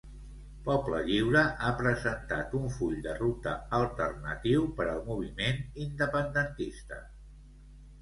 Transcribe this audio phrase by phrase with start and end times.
[0.69, 7.05] Poble Lliure ha presentat un full de ruta alternatiu per al moviment independentista.